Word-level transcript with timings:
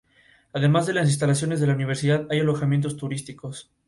Además 0.53 0.87
de 0.87 0.95
las 0.95 1.07
instalaciones 1.09 1.59
de 1.59 1.67
la 1.67 1.75
universidad, 1.75 2.25
hay 2.31 2.39
alojamientos 2.39 2.97
turísticos. 2.97 3.69